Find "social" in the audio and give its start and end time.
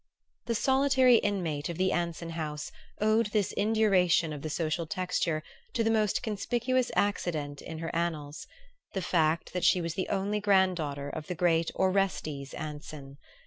4.49-4.87